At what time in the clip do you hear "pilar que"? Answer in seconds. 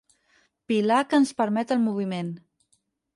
0.71-1.19